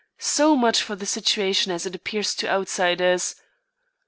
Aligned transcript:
So 0.17 0.55
much 0.55 0.81
for 0.81 0.95
the 0.95 1.05
situation 1.05 1.71
as 1.71 1.85
it 1.85 1.93
appears 1.93 2.33
to 2.37 2.49
outsiders. 2.49 3.35